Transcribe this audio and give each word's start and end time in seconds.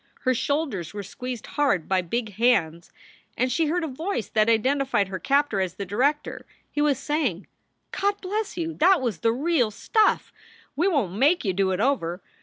Her 0.21 0.33
shoulders 0.33 0.95
were 0.95 1.03
squeezed 1.03 1.45
hard 1.45 1.87
by 1.87 2.01
big 2.01 2.33
hands 2.33 2.91
and 3.37 3.51
she 3.51 3.67
heard 3.67 3.83
a 3.83 3.87
voice 3.87 4.29
that 4.29 4.49
identified 4.49 5.09
her 5.09 5.19
captor 5.19 5.61
as 5.61 5.75
the 5.75 5.85
director. 5.85 6.47
He 6.71 6.81
was 6.81 6.97
saying: 6.97 7.45
"God 7.91 8.19
bless 8.19 8.57
you! 8.57 8.73
That 8.73 8.99
was 8.99 9.19
the 9.19 9.31
real 9.31 9.69
stuff! 9.69 10.33
We 10.75 10.87
won 10.87 11.11
t 11.11 11.17
make 11.19 11.45
you 11.45 11.53
do 11.53 11.69
it 11.69 11.79
over. 11.79 12.19